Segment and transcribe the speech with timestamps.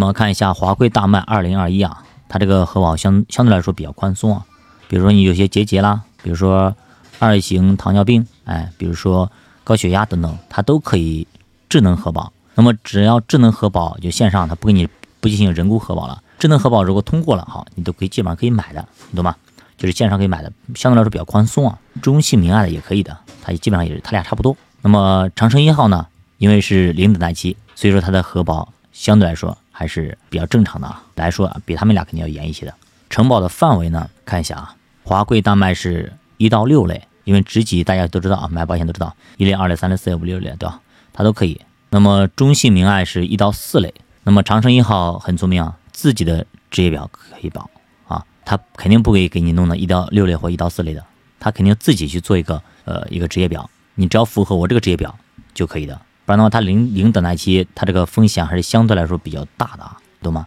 [0.00, 4.46] 我们看一下华贵大麦二零二一啊，它这个核保相相对来说比较宽松啊。
[4.88, 6.74] 比如说你有些结节啦，比如说
[7.18, 9.30] 二型糖尿病，哎，比如说
[9.62, 11.26] 高血压等等，它都可以
[11.68, 12.32] 智能核保。
[12.54, 14.88] 那么只要智能核保就线上，它不给你
[15.20, 16.22] 不进行人工核保了。
[16.38, 19.36] 智能核保如果通过了，好，你都可以基本上可以买的，你懂吗？
[19.76, 21.78] 就是线上可以买的，相对来说比较宽松啊。
[22.00, 24.56] 中信民爱的也可以的，它基本上也是它俩差不多。
[24.80, 26.06] 那么长城一号呢，
[26.38, 29.58] 因为是零等待期，所以说它的核保相对来说。
[29.80, 32.74] 还是比较正常的啊，来说啊，比他们俩肯定要严一些的。
[33.08, 40.78] 承保的范围呢，看一下啊，华贵大迈是一到六类，因为职级大家都知道啊，买保险都知道一类、二类、三类、四类、五类、六类，对吧？
[41.14, 41.58] 它都可以。
[41.88, 47.70] 那么中信明爱是一到四类，那么长城一号很聪明啊，自己的职业表可以保
[48.06, 51.02] 啊，他肯定不会给你弄到一到六类或一到四类的，
[51.38, 55.18] 他肯定自己去做一个呃一个职业表，你只要符合我这个职业表
[55.54, 55.98] 就可以的。
[56.30, 60.46] 不然的话，它零零等待期，它这个风险还是相对来说比较大的啊，懂吗？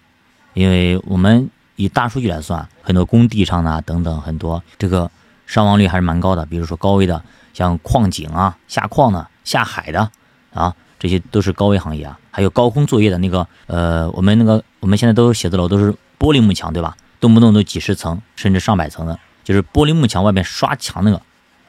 [0.54, 5.12] 因为我们以大数据来算，很多工地上呢等等很多这个
[5.46, 6.46] 伤亡率还是蛮高的。
[6.46, 7.22] 比如说高危的，
[7.54, 10.10] 像矿井啊、下矿的、下海的
[10.54, 12.18] 啊，这些都是高危行业啊。
[12.32, 16.96] 还有高空作业的那个，呃，我们那个我们现在都写字楼都是玻璃幕墙，对吧？
[17.20, 21.22] 动不动都几十层甚至上百层的，就是玻璃幕墙外面刷墙那个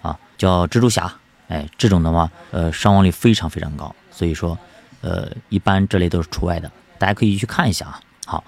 [0.02, 1.12] 啊，叫蜘蛛侠。
[1.48, 3.92] 哎，这种的话，呃，伤亡率非常非常高。
[4.14, 4.56] 所以说，
[5.00, 8.00] 呃，一般这类都是除外的，大家可以去看一下啊。
[8.24, 8.44] 好，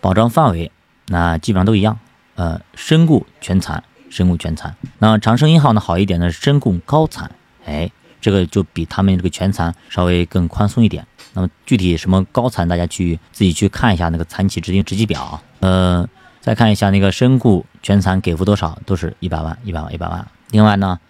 [0.00, 0.70] 保障范围
[1.08, 1.98] 那基本上都一样，
[2.36, 4.74] 呃，身故全残，身故全残。
[5.00, 7.28] 那长生一号呢好一点呢是身故高残，
[7.66, 11.04] 哎，这个就比他们这个全残稍微更宽松一点。
[11.34, 15.42] 那么具体什么高残，大家去自己去看一下那个残疾指定职级表。
[15.58, 16.08] 呃，
[16.40, 20.26] 再看一下那个身故全残给付多少，都是一百万，一百万，一百万。
[20.50, 21.00] 另外呢，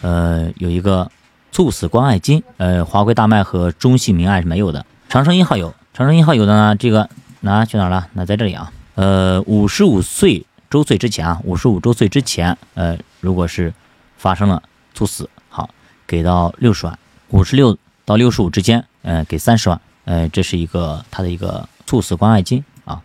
[0.00, 1.10] 呃，有一个。
[1.50, 7.08] 猝死关爱金，呃，华贵大麦和中信民爱是没有的，长城一号有，长城一号有的呢，这个
[7.40, 8.08] 那去哪儿了？
[8.12, 13.72] 那在这里啊，呃，五十五岁周岁之前啊，五十五周岁之前，呃，如果是
[14.16, 14.62] 发生了
[14.94, 15.70] 猝死，好，
[16.06, 16.98] 给到六十万，
[17.30, 23.00] 五十六到六十五之间，呃，给三十万，呃，这是一个它的一个猝死关爱金啊，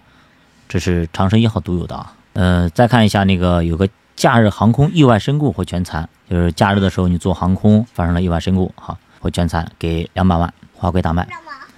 [0.67, 6.07] 这是长城一号独有的啊，呃，再看一下那个有个假日航空意外身故或全残。
[6.29, 11.27] 就是假日的时候，你坐航空发生了意外身故，哈，或全残，给两百万，华贵大迈，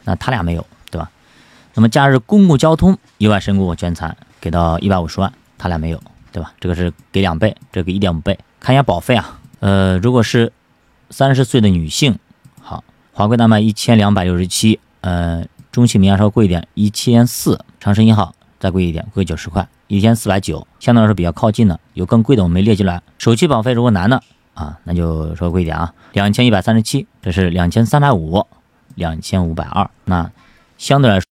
[0.05, 1.09] 那他俩没有，对吧？
[1.73, 6.01] 那么假日公共交通意外身故或全残，给到一百五十万，他俩没有，
[6.31, 6.53] 对吧？
[6.59, 8.37] 这个是给两倍，这个一点五倍。
[8.59, 10.53] 看一下保费啊，呃，如果是
[11.09, 12.17] 三十岁的女性，
[12.61, 23.01] 好，华贵大迈一千两百六十七，呃，中信民安稍微贵一点，一千四，长生一号再贵一点，贵九十块，一千四百九，相对来说比较靠近的，有更贵的我没列进来。
[23.17, 24.21] 首期保费如果男的。
[24.55, 28.47] 啊，那就稍微贵一点啊，两千一百三十七，这是两千三百五，
[28.95, 30.31] 两千五百二，那
[30.77, 31.23] 相对来说。